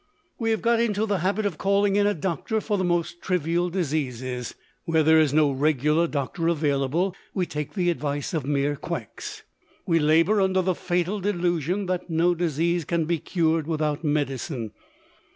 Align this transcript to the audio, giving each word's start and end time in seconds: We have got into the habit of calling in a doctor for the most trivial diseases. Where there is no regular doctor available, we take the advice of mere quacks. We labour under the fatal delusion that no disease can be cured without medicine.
We 0.39 0.49
have 0.49 0.63
got 0.63 0.79
into 0.79 1.05
the 1.05 1.19
habit 1.19 1.45
of 1.45 1.59
calling 1.59 1.95
in 1.95 2.07
a 2.07 2.15
doctor 2.15 2.59
for 2.59 2.75
the 2.75 2.83
most 2.83 3.21
trivial 3.21 3.69
diseases. 3.69 4.55
Where 4.85 5.03
there 5.03 5.19
is 5.19 5.31
no 5.31 5.51
regular 5.51 6.07
doctor 6.07 6.47
available, 6.47 7.15
we 7.35 7.45
take 7.45 7.75
the 7.75 7.91
advice 7.91 8.33
of 8.33 8.43
mere 8.43 8.75
quacks. 8.75 9.43
We 9.85 9.99
labour 9.99 10.41
under 10.41 10.63
the 10.63 10.73
fatal 10.73 11.19
delusion 11.19 11.85
that 11.85 12.09
no 12.09 12.33
disease 12.33 12.83
can 12.83 13.05
be 13.05 13.19
cured 13.19 13.67
without 13.67 14.03
medicine. 14.03 14.71